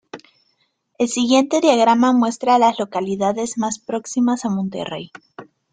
[0.97, 5.11] El siguiente diagrama muestra a las localidades más próximas a Monterey.